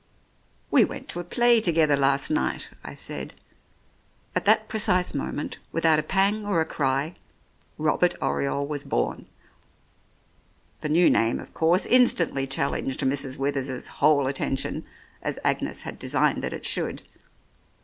"We 0.71 0.83
went 0.83 1.09
to 1.09 1.19
a 1.19 1.23
play 1.23 1.61
together 1.61 1.95
last 1.95 2.31
night," 2.31 2.71
I 2.83 2.95
said. 2.95 3.35
At 4.35 4.45
that 4.45 4.67
precise 4.67 5.13
moment, 5.13 5.59
without 5.71 5.99
a 5.99 6.01
pang 6.01 6.43
or 6.43 6.59
a 6.59 6.65
cry, 6.65 7.13
Robert 7.77 8.15
Oriole 8.19 8.65
was 8.65 8.83
born. 8.83 9.27
The 10.79 10.89
new 10.89 11.07
name, 11.07 11.39
of 11.39 11.53
course, 11.53 11.85
instantly 11.85 12.47
challenged 12.47 13.01
g 13.01 13.05
89 13.05 13.09
The 13.09 13.15
Oriolists 13.17 13.29
Mrs. 13.29 13.37
Withers's 13.39 13.87
whole 14.01 14.27
attention, 14.27 14.85
as 15.21 15.37
Agnes 15.43 15.83
had 15.83 15.99
de 15.99 16.09
signed 16.09 16.41
that 16.43 16.53
it 16.53 16.65
should. 16.65 17.03